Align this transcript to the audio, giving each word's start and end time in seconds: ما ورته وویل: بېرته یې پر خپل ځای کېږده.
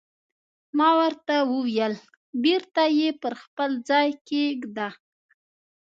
ما 0.77 0.89
ورته 0.99 1.35
وویل: 1.53 1.93
بېرته 2.43 2.83
یې 2.99 3.09
پر 3.21 3.33
خپل 3.43 3.69
ځای 3.89 4.09
کېږده. 4.27 4.89